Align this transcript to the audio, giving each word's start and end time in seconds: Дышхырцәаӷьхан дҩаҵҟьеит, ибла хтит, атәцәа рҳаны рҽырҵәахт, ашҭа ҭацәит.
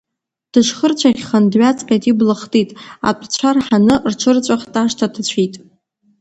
Дышхырцәаӷьхан 0.51 1.45
дҩаҵҟьеит, 1.51 2.03
ибла 2.11 2.35
хтит, 2.41 2.69
атәцәа 3.07 3.49
рҳаны 3.55 3.95
рҽырҵәахт, 4.11 4.73
ашҭа 4.81 5.07
ҭацәит. 5.13 5.53